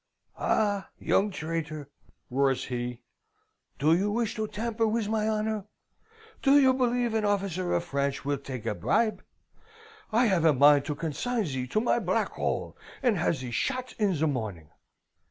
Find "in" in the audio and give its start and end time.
13.99-14.17